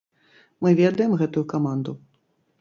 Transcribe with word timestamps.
Мы 0.65 0.71
ведаем 0.79 1.13
гэтую 1.23 1.45
каманду. 1.53 1.95